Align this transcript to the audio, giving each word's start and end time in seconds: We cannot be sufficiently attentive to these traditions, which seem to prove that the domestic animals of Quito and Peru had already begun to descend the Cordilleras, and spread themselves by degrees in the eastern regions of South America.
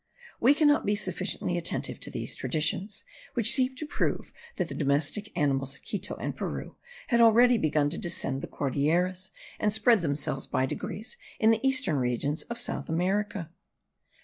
We 0.39 0.55
cannot 0.55 0.83
be 0.83 0.95
sufficiently 0.95 1.59
attentive 1.59 1.99
to 1.99 2.09
these 2.09 2.33
traditions, 2.33 3.03
which 3.35 3.51
seem 3.53 3.75
to 3.75 3.85
prove 3.85 4.33
that 4.55 4.67
the 4.67 4.73
domestic 4.73 5.31
animals 5.37 5.75
of 5.75 5.83
Quito 5.83 6.15
and 6.15 6.35
Peru 6.35 6.75
had 7.09 7.21
already 7.21 7.59
begun 7.59 7.91
to 7.91 7.99
descend 7.99 8.41
the 8.41 8.47
Cordilleras, 8.47 9.29
and 9.59 9.71
spread 9.71 10.01
themselves 10.01 10.47
by 10.47 10.65
degrees 10.65 11.17
in 11.39 11.51
the 11.51 11.61
eastern 11.61 11.97
regions 11.97 12.41
of 12.45 12.57
South 12.57 12.89
America. 12.89 13.51